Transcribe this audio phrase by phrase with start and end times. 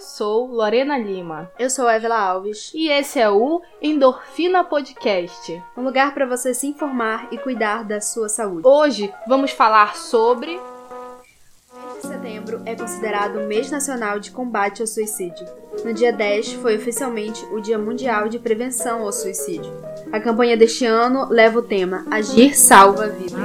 [0.00, 1.50] Eu sou Lorena Lima.
[1.58, 2.72] Eu sou Evela Alves.
[2.74, 8.00] E esse é o Endorfina Podcast um lugar para você se informar e cuidar da
[8.00, 8.66] sua saúde.
[8.66, 10.56] Hoje vamos falar sobre.
[10.56, 15.46] O mês de setembro é considerado o mês nacional de combate ao suicídio.
[15.84, 19.70] No dia 10 foi oficialmente o Dia Mundial de Prevenção ao Suicídio.
[20.10, 23.36] A campanha deste ano leva o tema Agir Salva Vida.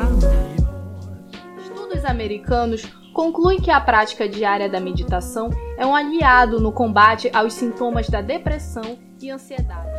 [1.59, 7.53] Estudos americanos concluem que a prática diária da meditação é um aliado no combate aos
[7.53, 9.89] sintomas da depressão e ansiedade.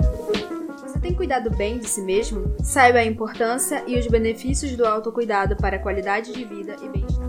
[0.82, 2.54] Você tem cuidado bem de si mesmo?
[2.62, 7.26] Saiba a importância e os benefícios do autocuidado para a qualidade de vida e bem-estar.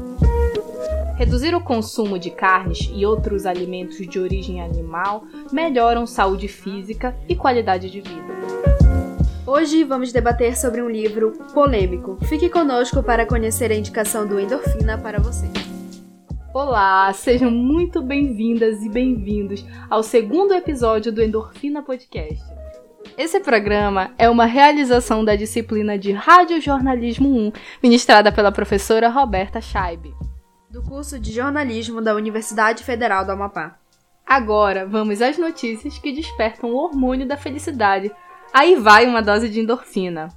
[1.16, 7.36] Reduzir o consumo de carnes e outros alimentos de origem animal melhoram saúde física e
[7.36, 8.28] qualidade de vida.
[9.46, 12.18] Hoje vamos debater sobre um livro polêmico.
[12.26, 15.67] Fique conosco para conhecer a indicação do Endorfina para você.
[16.60, 22.44] Olá, sejam muito bem-vindas e bem-vindos ao segundo episódio do Endorfina Podcast.
[23.16, 27.52] Esse programa é uma realização da disciplina de Radiojornalismo 1,
[27.84, 30.16] ministrada pela professora Roberta Scheibe,
[30.68, 33.78] do curso de jornalismo da Universidade Federal do Amapá.
[34.26, 38.12] Agora, vamos às notícias que despertam o hormônio da felicidade.
[38.52, 40.30] Aí vai uma dose de endorfina.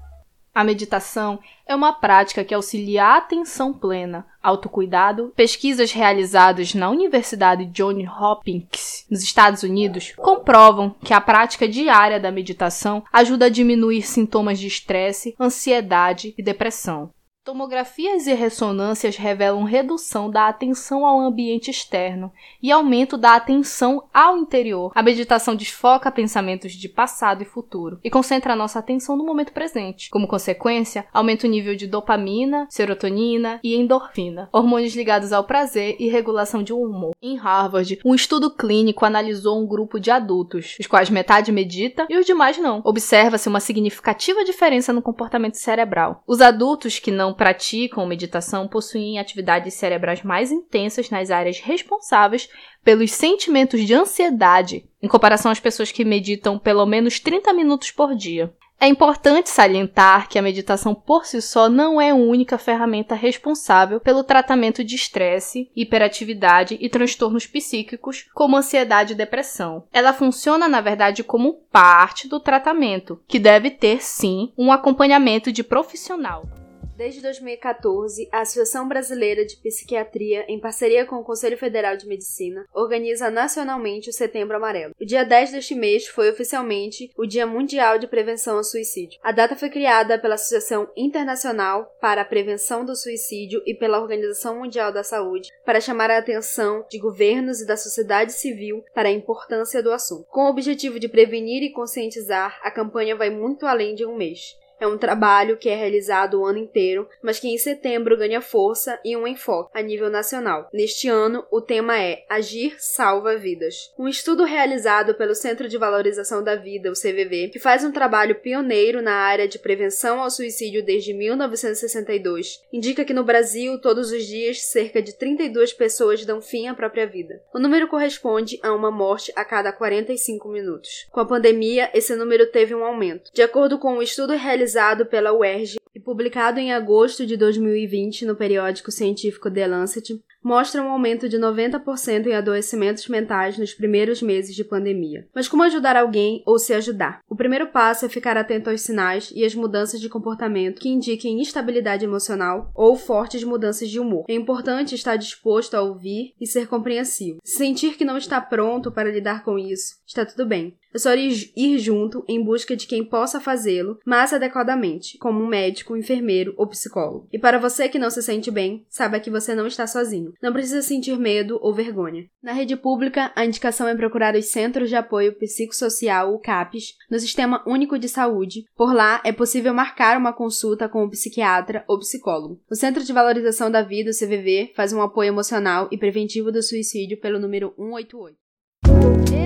[0.52, 5.32] A meditação é uma prática que auxilia a atenção plena, autocuidado.
[5.36, 12.32] Pesquisas realizadas na Universidade Johns Hopkins, nos Estados Unidos, comprovam que a prática diária da
[12.32, 17.10] meditação ajuda a diminuir sintomas de estresse, ansiedade e depressão.
[17.50, 24.36] Tomografias e ressonâncias revelam redução da atenção ao ambiente externo e aumento da atenção ao
[24.36, 24.92] interior.
[24.94, 30.10] A meditação desfoca pensamentos de passado e futuro e concentra nossa atenção no momento presente.
[30.10, 36.08] Como consequência, aumenta o nível de dopamina, serotonina e endorfina, hormônios ligados ao prazer e
[36.08, 37.16] regulação de um humor.
[37.20, 42.16] Em Harvard, um estudo clínico analisou um grupo de adultos, os quais metade medita e
[42.16, 42.80] os demais não.
[42.84, 46.22] Observa-se uma significativa diferença no comportamento cerebral.
[46.28, 52.50] Os adultos que não praticam meditação possuem atividades cerebrais mais intensas nas áreas responsáveis
[52.84, 58.14] pelos sentimentos de ansiedade, em comparação às pessoas que meditam pelo menos 30 minutos por
[58.14, 58.52] dia.
[58.78, 64.00] É importante salientar que a meditação por si só não é a única ferramenta responsável
[64.00, 69.84] pelo tratamento de estresse, hiperatividade e transtornos psíquicos, como ansiedade e depressão.
[69.90, 75.64] Ela funciona, na verdade, como parte do tratamento, que deve ter, sim, um acompanhamento de
[75.64, 76.59] profissional.
[77.00, 82.66] Desde 2014, a Associação Brasileira de Psiquiatria, em parceria com o Conselho Federal de Medicina,
[82.74, 84.94] organiza nacionalmente o Setembro Amarelo.
[85.00, 89.18] O dia 10 deste mês foi oficialmente o Dia Mundial de Prevenção ao Suicídio.
[89.22, 94.58] A data foi criada pela Associação Internacional para a Prevenção do Suicídio e pela Organização
[94.58, 99.12] Mundial da Saúde para chamar a atenção de governos e da sociedade civil para a
[99.12, 100.26] importância do assunto.
[100.28, 104.59] Com o objetivo de prevenir e conscientizar, a campanha vai muito além de um mês.
[104.80, 108.98] É um trabalho que é realizado o ano inteiro, mas que em setembro ganha força
[109.04, 110.70] e um enfoque a nível nacional.
[110.72, 113.92] Neste ano, o tema é Agir Salva Vidas.
[113.98, 118.36] Um estudo realizado pelo Centro de Valorização da Vida, o CVV, que faz um trabalho
[118.36, 124.24] pioneiro na área de prevenção ao suicídio desde 1962, indica que no Brasil, todos os
[124.24, 127.42] dias, cerca de 32 pessoas dão fim à própria vida.
[127.52, 131.06] O número corresponde a uma morte a cada 45 minutos.
[131.10, 133.30] Com a pandemia, esse número teve um aumento.
[133.34, 138.24] De acordo com um estudo realizado realizado pela UERJ e publicado em agosto de 2020
[138.24, 144.22] no periódico científico The Lancet, mostra um aumento de 90% em adoecimentos mentais nos primeiros
[144.22, 145.26] meses de pandemia.
[145.34, 147.20] Mas como ajudar alguém ou se ajudar?
[147.28, 151.40] O primeiro passo é ficar atento aos sinais e às mudanças de comportamento que indiquem
[151.40, 154.24] instabilidade emocional ou fortes mudanças de humor.
[154.28, 157.40] É importante estar disposto a ouvir e ser compreensivo.
[157.44, 160.76] sentir que não está pronto para lidar com isso, está tudo bem.
[160.92, 165.96] É só ir junto em busca de quem possa fazê-lo mais adequadamente, como um médico,
[165.96, 167.28] enfermeiro ou psicólogo.
[167.32, 170.29] E para você que não se sente bem, saiba que você não está sozinho.
[170.42, 172.24] Não precisa sentir medo ou vergonha.
[172.42, 177.18] Na rede pública, a indicação é procurar os Centros de Apoio Psicossocial, o CAPES, no
[177.18, 178.64] Sistema Único de Saúde.
[178.76, 182.60] Por lá, é possível marcar uma consulta com o psiquiatra ou psicólogo.
[182.70, 186.62] O Centro de Valorização da Vida, o CVV, faz um apoio emocional e preventivo do
[186.62, 188.36] suicídio pelo número 188.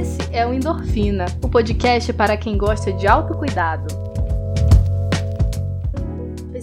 [0.01, 4.24] Esse é o Endorfina, o podcast para quem gosta de autocuidado.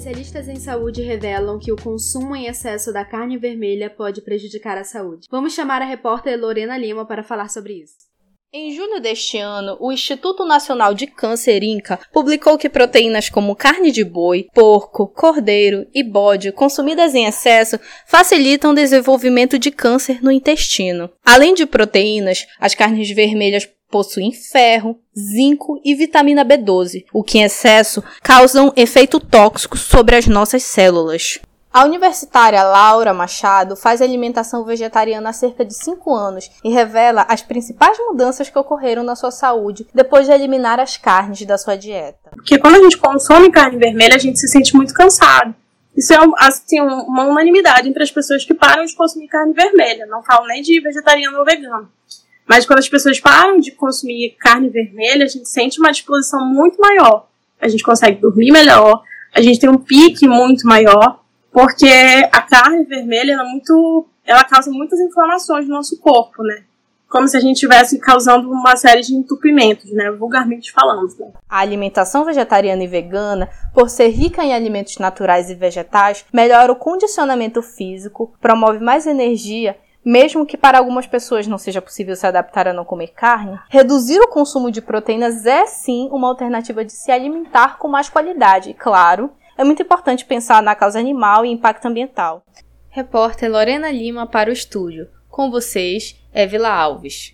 [0.01, 4.83] Especialistas em saúde revelam que o consumo em excesso da carne vermelha pode prejudicar a
[4.83, 5.27] saúde.
[5.29, 7.97] Vamos chamar a repórter Lorena Lima para falar sobre isso.
[8.51, 13.91] Em julho deste ano, o Instituto Nacional de Câncer INCA publicou que proteínas como carne
[13.91, 20.31] de boi, porco, cordeiro e bode consumidas em excesso facilitam o desenvolvimento de câncer no
[20.31, 21.11] intestino.
[21.23, 27.43] Além de proteínas, as carnes vermelhas possuem ferro, zinco e vitamina B12, o que em
[27.43, 31.39] excesso causam efeito tóxico sobre as nossas células.
[31.73, 37.41] A universitária Laura Machado faz alimentação vegetariana há cerca de 5 anos e revela as
[37.41, 42.31] principais mudanças que ocorreram na sua saúde depois de eliminar as carnes da sua dieta.
[42.31, 45.55] Porque quando a gente consome carne vermelha, a gente se sente muito cansado.
[45.95, 50.05] Isso é assim, uma unanimidade entre as pessoas que param de consumir carne vermelha.
[50.05, 51.89] Não falo nem de vegetariano ou vegano.
[52.51, 56.77] Mas quando as pessoas param de consumir carne vermelha, a gente sente uma disposição muito
[56.81, 57.29] maior.
[57.61, 59.03] A gente consegue dormir melhor,
[59.33, 61.87] a gente tem um pique muito maior porque
[62.29, 66.63] a carne vermelha ela, é muito, ela causa muitas inflamações no nosso corpo, né?
[67.07, 70.11] Como se a gente estivesse causando uma série de entupimentos, né?
[70.11, 71.07] Vulgarmente falando.
[71.19, 71.31] Né?
[71.47, 76.75] A alimentação vegetariana e vegana, por ser rica em alimentos naturais e vegetais, melhora o
[76.75, 82.67] condicionamento físico, promove mais energia mesmo que para algumas pessoas não seja possível se adaptar
[82.67, 87.11] a não comer carne, reduzir o consumo de proteínas é sim uma alternativa de se
[87.11, 92.43] alimentar com mais qualidade, claro, é muito importante pensar na causa animal e impacto ambiental.
[92.89, 95.07] Repórter Lorena Lima para o estúdio.
[95.29, 97.33] Com vocês, Evila Alves.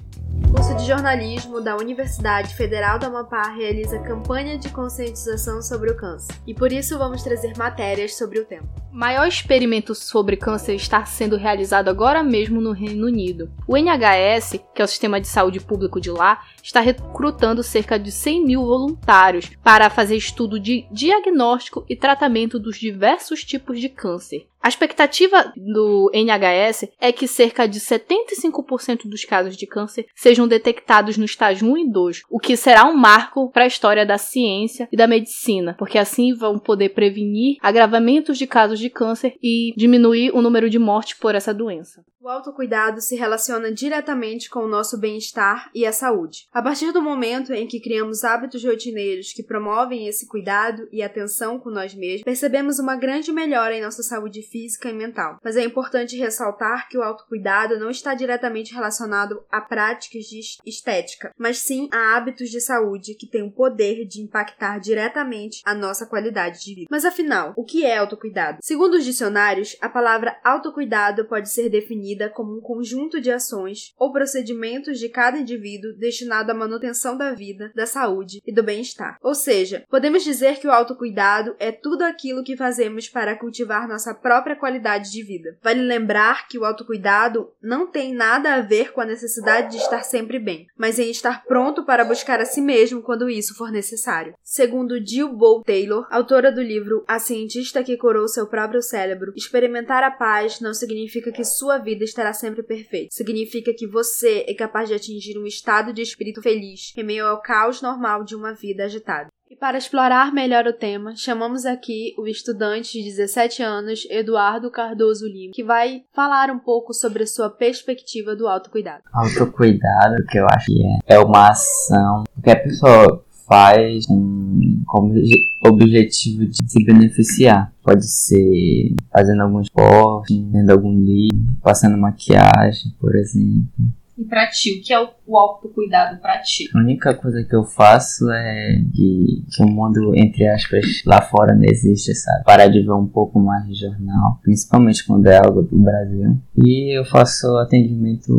[0.58, 6.34] Curso de jornalismo da Universidade Federal do Amapá realiza campanha de conscientização sobre o câncer.
[6.48, 8.68] E por isso vamos trazer matérias sobre o tema.
[8.92, 13.52] Maior experimento sobre câncer está sendo realizado agora mesmo no Reino Unido.
[13.68, 18.12] O NHS, que é o sistema de saúde público de lá, está recrutando cerca de
[18.12, 24.48] 100 mil voluntários para fazer estudo de diagnóstico e tratamento dos diversos tipos de câncer.
[24.68, 31.18] A expectativa do NHS é que cerca de 75% dos casos de câncer sejam detectados
[31.18, 34.90] no estágio 1 e 2, o que será um marco para a história da ciência
[34.92, 40.32] e da medicina, porque assim vão poder prevenir agravamentos de casos de câncer e diminuir
[40.36, 42.04] o número de mortes por essa doença.
[42.20, 46.46] O autocuidado se relaciona diretamente com o nosso bem-estar e a saúde.
[46.52, 51.58] A partir do momento em que criamos hábitos rotineiros que promovem esse cuidado e atenção
[51.58, 55.40] com nós mesmos, percebemos uma grande melhora em nossa saúde física e mental.
[55.44, 61.32] Mas é importante ressaltar que o autocuidado não está diretamente relacionado a práticas de estética,
[61.38, 66.06] mas sim a hábitos de saúde que têm o poder de impactar diretamente a nossa
[66.06, 66.88] qualidade de vida.
[66.90, 68.60] Mas afinal, o que é autocuidado?
[68.62, 74.12] Segundo os dicionários, a palavra autocuidado pode ser definida como um conjunto de ações ou
[74.12, 79.18] procedimentos de cada indivíduo destinado à manutenção da vida, da saúde e do bem-estar.
[79.22, 84.14] Ou seja, podemos dizer que o autocuidado é tudo aquilo que fazemos para cultivar nossa
[84.14, 85.58] própria qualidade de vida.
[85.62, 90.04] Vale lembrar que o autocuidado não tem nada a ver com a necessidade de estar
[90.04, 94.34] sempre bem, mas em estar pronto para buscar a si mesmo quando isso for necessário.
[94.44, 100.04] Segundo Jill Bolt Taylor, autora do livro A Cientista que Curou Seu Próprio Cérebro, experimentar
[100.04, 103.14] a paz não significa que sua vida estará sempre perfeito.
[103.14, 107.42] Significa que você é capaz de atingir um estado de espírito feliz em meio ao
[107.42, 109.30] caos normal de uma vida agitada.
[109.60, 115.52] Para explorar melhor o tema, chamamos aqui o estudante de 17 anos, Eduardo Cardoso Lima,
[115.52, 119.02] que vai falar um pouco sobre a sua perspectiva do autocuidado.
[119.12, 125.70] Autocuidado, que eu acho que é, é uma ação que a pessoa faz com, com
[125.70, 127.74] objetivo de se beneficiar.
[127.82, 133.68] Pode ser fazendo algum esporte, lendo algum livro, passando maquiagem, por exemplo.
[134.18, 136.68] E pra ti, o que é o, o autocuidado pra ti?
[136.74, 141.54] A única coisa que eu faço é que, que o mundo, entre aspas, lá fora
[141.54, 142.44] não existe, sabe?
[142.44, 146.36] Parar de ver um pouco mais de jornal, principalmente quando é algo do Brasil.
[146.66, 148.34] E eu faço atendimento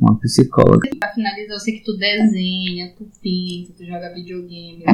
[0.00, 0.88] uma psicóloga.
[0.98, 4.84] Pra finalizar, eu sei que tu desenha, tu pinta, tu joga videogame.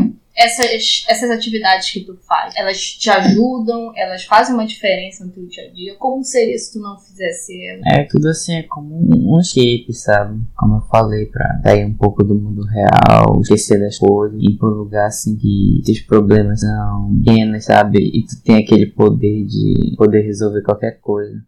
[0.40, 5.46] Essas, essas atividades que tu faz, elas te ajudam, elas fazem uma diferença no teu
[5.46, 5.94] dia a dia?
[5.96, 7.82] Como seria se tu não fizesse elas?
[7.86, 10.40] É, tudo assim é como um shape, sabe?
[10.56, 14.68] Como eu falei, pra sair um pouco do mundo real, esquecer das coisas, ir pra
[14.68, 17.98] um lugar assim que os problemas são pequenos, sabe?
[17.98, 21.38] E tu tem aquele poder de poder resolver qualquer coisa.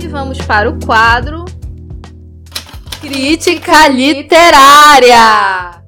[0.00, 1.44] E vamos para o quadro
[3.00, 5.83] Crítica literária!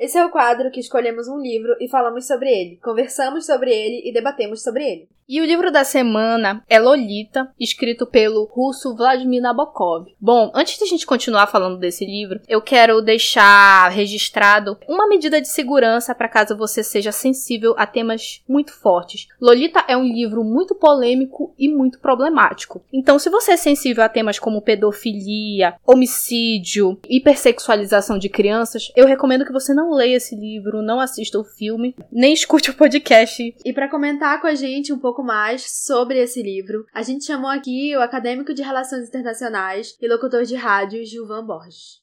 [0.00, 4.08] Esse é o quadro que escolhemos um livro e falamos sobre ele, conversamos sobre ele
[4.08, 5.08] e debatemos sobre ele.
[5.32, 10.08] E o livro da semana é Lolita, escrito pelo russo Vladimir Nabokov.
[10.20, 15.40] Bom, antes de a gente continuar falando desse livro, eu quero deixar registrado uma medida
[15.40, 19.28] de segurança para caso você seja sensível a temas muito fortes.
[19.40, 22.82] Lolita é um livro muito polêmico e muito problemático.
[22.92, 29.44] Então, se você é sensível a temas como pedofilia, homicídio, hipersexualização de crianças, eu recomendo
[29.44, 33.54] que você não leia esse livro, não assista o filme, nem escute o podcast.
[33.64, 37.50] E para comentar com a gente um pouco mais sobre esse livro, a gente chamou
[37.50, 42.00] aqui o acadêmico de Relações Internacionais e locutor de rádio Gilvan Borges.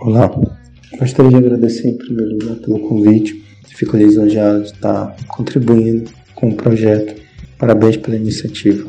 [0.00, 0.30] Olá,
[0.98, 3.44] gostaria de agradecer em primeiro lugar pelo convite.
[3.66, 7.20] Fico lisonjeado de estar contribuindo com o projeto.
[7.58, 8.84] Parabéns pela iniciativa.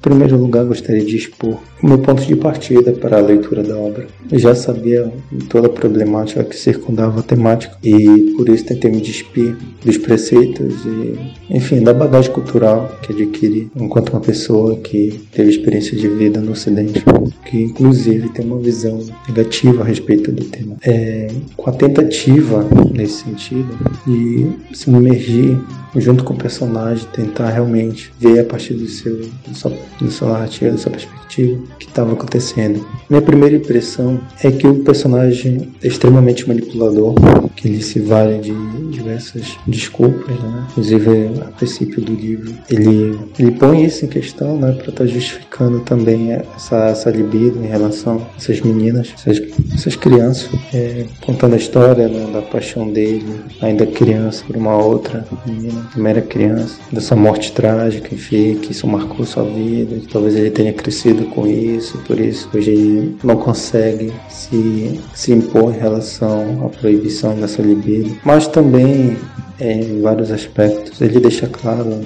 [0.00, 3.76] Em primeiro lugar, gostaria de expor o meu ponto de partida para a leitura da
[3.76, 4.06] obra.
[4.32, 5.12] Eu já sabia
[5.50, 9.54] toda a problemática que circundava a temática e por isso tentei me despir
[9.84, 15.94] dos preceitos e, enfim, da bagagem cultural que adquiri enquanto uma pessoa que teve experiência
[15.94, 17.04] de vida no Ocidente,
[17.44, 20.76] que inclusive tem uma visão negativa a respeito do tema.
[20.82, 21.28] É,
[21.58, 23.68] com a tentativa nesse sentido
[24.06, 25.58] de se imergir
[25.96, 29.16] junto com o personagem, tentar realmente ver a partir do seu,
[29.46, 32.86] do seu, do narrativa, da sua perspectiva, o que estava acontecendo.
[33.08, 37.14] Minha primeira impressão é que o personagem é extremamente manipulador,
[37.56, 38.52] que ele se vale de
[38.90, 40.66] diversas desculpas, né?
[40.70, 44.72] Inclusive, a princípio do livro, ele, ele põe isso em questão, né?
[44.72, 49.40] Para estar tá justificando também essa, essa libido em relação a essas meninas, essas,
[49.74, 55.24] essas crianças, é, contando a história né, da paixão dele, ainda criança, por uma outra
[55.46, 60.36] menina, também era criança, dessa morte trágica, enfim, que isso marcou sua vida, que talvez
[60.36, 65.78] ele tenha crescido com isso, por isso hoje ele não consegue se, se impor em
[65.78, 69.16] relação à proibição dessa libido, mas também
[69.60, 71.00] é, em vários aspectos.
[71.00, 72.00] Ele deixa claro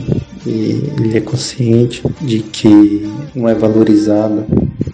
[0.47, 4.45] e ele é consciente de que não é valorizado,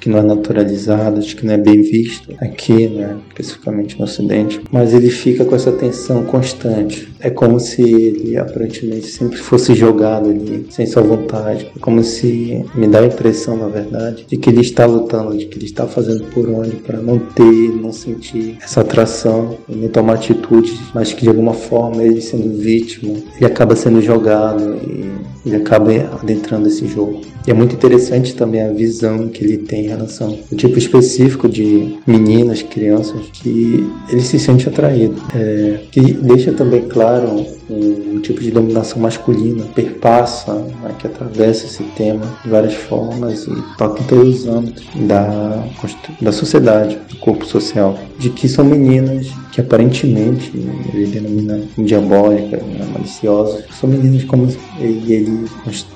[0.00, 4.60] que não é naturalizado, de que não é bem visto aqui, né, especificamente no Ocidente,
[4.72, 7.08] mas ele fica com essa tensão constante.
[7.20, 11.70] É como se ele aparentemente sempre fosse jogado ali sem sua vontade.
[11.76, 15.46] É como se me dá a impressão, na verdade, de que ele está lutando, de
[15.46, 17.44] que ele está fazendo por onde para não ter,
[17.80, 23.18] não sentir essa atração, não tomar atitudes, mas que de alguma forma ele sendo vítima,
[23.36, 25.10] ele acaba sendo jogado e
[25.44, 25.90] ele acaba
[26.20, 27.20] adentrando esse jogo.
[27.46, 31.48] E é muito interessante também a visão que ele tem em relação ao tipo específico
[31.48, 35.16] de meninas, crianças, que ele se sente atraído.
[35.34, 41.82] É, que deixa também claro um, tipo de dominação masculina, perpassa, né, que atravessa esse
[41.96, 45.64] tema de várias formas e toca em todos os âmbitos da,
[46.20, 47.98] da sociedade, do corpo social.
[48.18, 50.52] De que são meninas que aparentemente
[50.92, 54.48] ele denomina diabólicas, né, maliciosas, são meninas como
[54.78, 55.44] e ele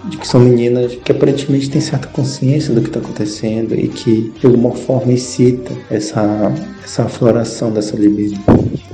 [0.07, 4.33] de que são meninas que aparentemente têm certa consciência do que está acontecendo e que
[4.39, 6.53] de alguma forma excita essa
[6.85, 8.39] essa afloração dessa libido,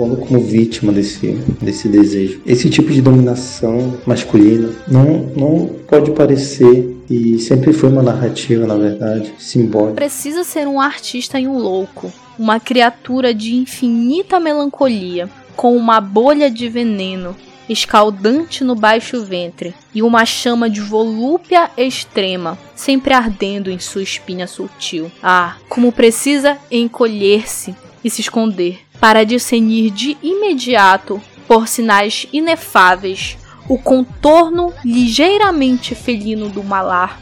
[0.00, 2.40] pondo como vítima desse desse desejo.
[2.47, 8.76] Esse tipo de dominação masculina não não pode parecer e sempre foi uma narrativa, na
[8.76, 9.97] verdade, simbólica.
[9.97, 16.50] Precisa ser um artista e um louco, uma criatura de infinita melancolia, com uma bolha
[16.50, 17.37] de veneno
[17.69, 24.47] escaldante no baixo ventre e uma chama de volúpia extrema, sempre ardendo em sua espinha
[24.47, 25.11] sutil.
[25.23, 33.38] Ah, como precisa encolher-se e se esconder para discernir de imediato, por sinais inefáveis,
[33.69, 37.19] o contorno ligeiramente felino do malar,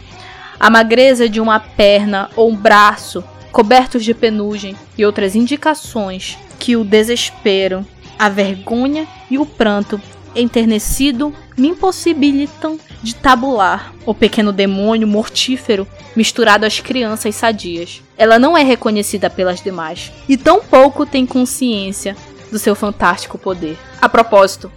[0.58, 6.76] a magreza de uma perna ou um braço cobertos de penugem e outras indicações que
[6.76, 7.86] o desespero,
[8.18, 10.00] a vergonha e o pranto
[10.34, 18.02] enternecido me impossibilitam de tabular o pequeno demônio mortífero misturado às crianças sadias.
[18.16, 22.16] Ela não é reconhecida pelas demais e tampouco tem consciência
[22.50, 23.76] do seu fantástico poder.
[24.00, 24.70] A propósito,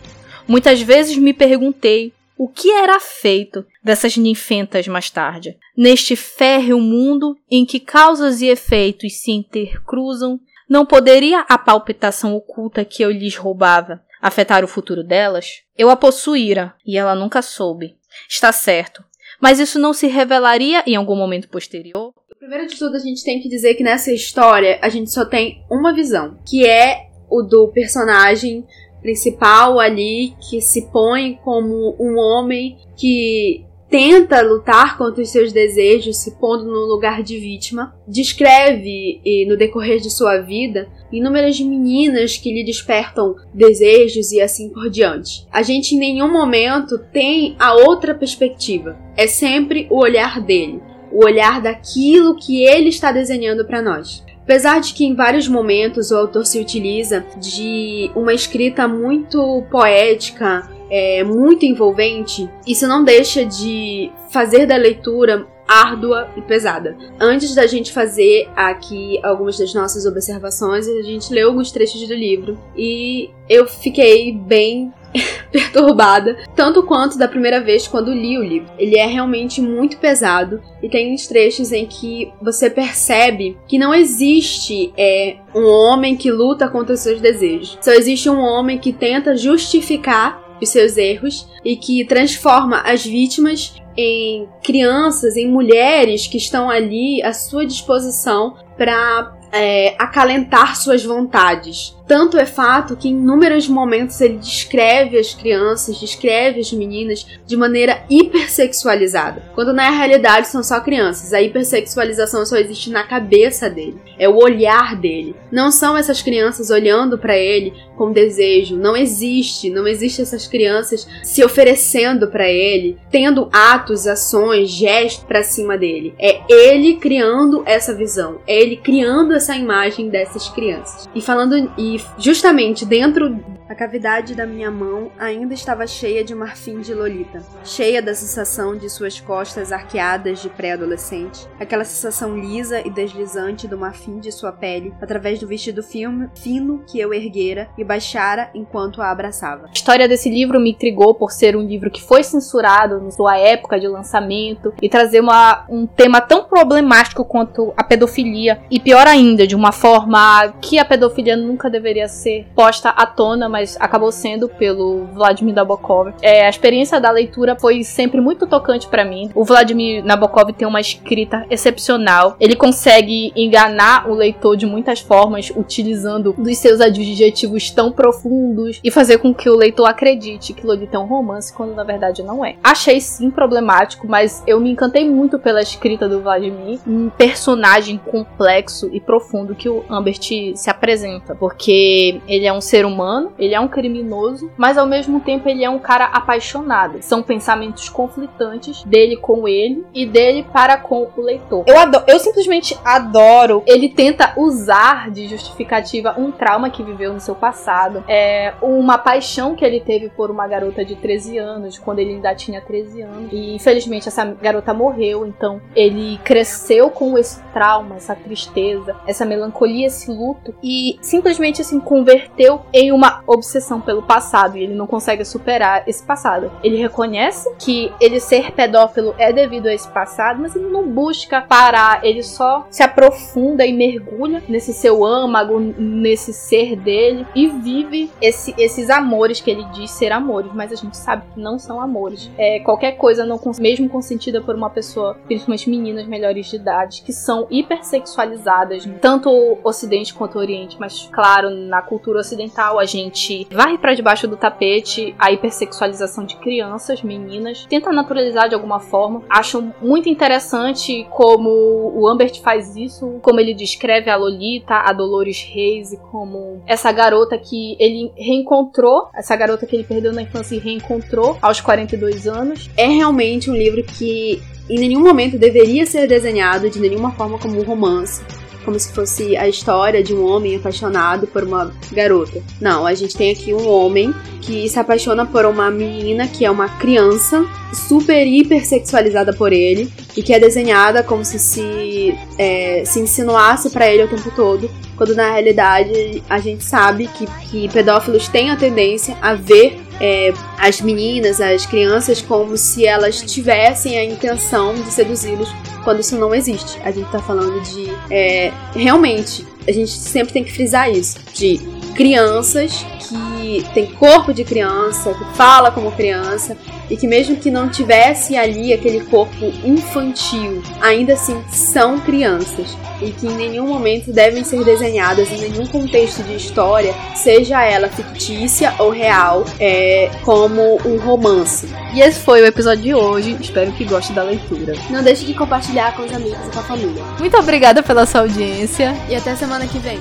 [0.47, 5.55] muitas vezes me perguntei o que era feito dessas ninfentas mais tarde.
[5.77, 12.83] Neste férreo mundo em que causas e efeitos se intercruzam, não poderia a palpitação oculta
[12.83, 17.95] que eu lhes roubava afetar o futuro delas, eu a possuíra e ela nunca soube.
[18.29, 19.03] Está certo.
[19.39, 22.13] Mas isso não se revelaria em algum momento posterior?
[22.37, 25.63] Primeiro de tudo, a gente tem que dizer que nessa história a gente só tem
[25.69, 28.65] uma visão, que é o do personagem
[29.01, 36.17] principal ali que se põe como um homem que tenta lutar contra os seus desejos,
[36.17, 37.93] se pondo no lugar de vítima.
[38.07, 44.69] Descreve, e, no decorrer de sua vida, inúmeras meninas que lhe despertam desejos e assim
[44.69, 45.45] por diante.
[45.51, 48.97] A gente em nenhum momento tem a outra perspectiva.
[49.17, 50.81] É sempre o olhar dele,
[51.11, 54.23] o olhar daquilo que ele está desenhando para nós.
[54.41, 60.69] Apesar de que em vários momentos o autor se utiliza de uma escrita muito poética,
[60.91, 66.97] é, muito envolvente, isso não deixa de fazer da leitura árdua e pesada.
[67.17, 72.13] Antes da gente fazer aqui algumas das nossas observações, a gente leu alguns trechos do
[72.13, 74.91] livro e eu fiquei bem
[75.51, 78.69] perturbada, tanto quanto da primeira vez quando li o livro.
[78.77, 83.93] Ele é realmente muito pesado e tem uns trechos em que você percebe que não
[83.93, 87.77] existe é, um homem que luta contra os seus desejos.
[87.81, 93.75] Só existe um homem que tenta justificar os seus erros e que transforma as vítimas
[93.97, 101.95] em crianças, em mulheres que estão ali à sua disposição para é, acalentar suas vontades.
[102.11, 107.55] Tanto é fato que em inúmeros momentos ele descreve as crianças, descreve as meninas de
[107.55, 111.31] maneira hipersexualizada, quando na realidade são só crianças.
[111.31, 115.37] A hipersexualização só existe na cabeça dele, é o olhar dele.
[115.49, 121.07] Não são essas crianças olhando para ele com desejo, não existe, não existe essas crianças
[121.23, 126.13] se oferecendo para ele, tendo atos, ações, gestos para cima dele.
[126.19, 131.07] É ele criando essa visão, é ele criando essa imagem dessas crianças.
[131.15, 133.29] E falando e justamente dentro
[133.71, 138.75] a cavidade da minha mão ainda estava cheia de marfim de Lolita, cheia da sensação
[138.75, 144.51] de suas costas arqueadas de pré-adolescente, aquela sensação lisa e deslizante do marfim de sua
[144.51, 149.67] pele através do vestido fino que eu erguera e baixara enquanto a abraçava.
[149.67, 153.37] A história desse livro me intrigou por ser um livro que foi censurado na sua
[153.37, 159.07] época de lançamento e trazer uma, um tema tão problemático quanto a pedofilia e pior
[159.07, 163.77] ainda, de uma forma que a pedofilia nunca deveria ser posta à tona, mas mas
[163.79, 166.13] acabou sendo pelo Vladimir Nabokov.
[166.21, 169.29] É, a experiência da leitura foi sempre muito tocante para mim.
[169.35, 172.35] O Vladimir Nabokov tem uma escrita excepcional.
[172.39, 178.89] Ele consegue enganar o leitor de muitas formas, utilizando dos seus adjetivos tão profundos e
[178.89, 182.43] fazer com que o leitor acredite que Lolita é um romance quando na verdade não
[182.43, 182.55] é.
[182.63, 188.89] Achei sim problemático, mas eu me encantei muito pela escrita do Vladimir, um personagem complexo
[188.91, 190.21] e profundo que o Ambert
[190.55, 194.87] se apresenta, porque ele é um ser humano, ele ele é um criminoso, mas ao
[194.87, 197.01] mesmo tempo ele é um cara apaixonado.
[197.01, 201.65] São pensamentos conflitantes dele com ele e dele para com o leitor.
[201.67, 203.61] Eu, adoro, eu simplesmente adoro.
[203.67, 209.53] Ele tenta usar de justificativa um trauma que viveu no seu passado, é uma paixão
[209.53, 213.29] que ele teve por uma garota de 13 anos, quando ele ainda tinha 13 anos.
[213.33, 219.87] E infelizmente essa garota morreu, então ele cresceu com esse trauma, essa tristeza, essa melancolia,
[219.87, 225.23] esse luto e simplesmente assim converteu em uma obsessão pelo passado e ele não consegue
[225.25, 226.51] superar esse passado.
[226.63, 231.41] Ele reconhece que ele ser pedófilo é devido a esse passado, mas ele não busca
[231.41, 238.11] parar, ele só se aprofunda e mergulha nesse seu âmago, nesse ser dele e vive
[238.21, 241.81] esse, esses amores que ele diz ser amores, mas a gente sabe que não são
[241.81, 242.29] amores.
[242.37, 247.13] É qualquer coisa, não mesmo consentida por uma pessoa, principalmente meninas melhores de idade, que
[247.13, 253.20] são hipersexualizadas, tanto o Ocidente quanto o Oriente, mas claro, na cultura ocidental a gente
[253.51, 259.23] varre para debaixo do tapete a hipersexualização de crianças, meninas, tenta naturalizar de alguma forma.
[259.29, 265.43] Acho muito interessante como o Ambert faz isso, como ele descreve a Lolita, a Dolores
[265.43, 270.59] Reis, como essa garota que ele reencontrou, essa garota que ele perdeu na infância e
[270.59, 272.69] reencontrou aos 42 anos.
[272.77, 277.59] É realmente um livro que em nenhum momento deveria ser desenhado de nenhuma forma como
[277.59, 278.21] um romance
[278.63, 282.41] como se fosse a história de um homem apaixonado por uma garota.
[282.59, 286.51] Não, a gente tem aqui um homem que se apaixona por uma menina que é
[286.51, 292.83] uma criança super hiper sexualizada por ele e que é desenhada como se se, é,
[292.85, 297.69] se insinuasse para ele o tempo todo, quando na realidade a gente sabe que, que
[297.69, 303.99] pedófilos têm a tendência a ver é, as meninas, as crianças, como se elas tivessem
[303.99, 305.47] a intenção de seduzi-los
[305.83, 306.79] quando isso não existe.
[306.83, 307.91] A gente tá falando de.
[308.09, 311.59] É, realmente, a gente sempre tem que frisar isso: de
[311.91, 316.55] crianças que tem corpo de criança, que fala como criança
[316.89, 323.11] e que mesmo que não tivesse ali aquele corpo infantil, ainda assim são crianças e
[323.11, 328.73] que em nenhum momento devem ser desenhadas em nenhum contexto de história, seja ela fictícia
[328.77, 331.67] ou real, é, como um romance.
[331.93, 333.37] E esse foi o episódio de hoje.
[333.41, 334.73] Espero que goste da leitura.
[334.89, 337.03] Não deixe de compartilhar com os amigos e com a família.
[337.19, 339.99] Muito obrigada pela sua audiência e até semana que vem.